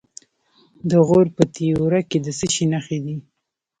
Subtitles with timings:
[0.89, 3.15] د غور په تیوره کې د څه شي نښې دي؟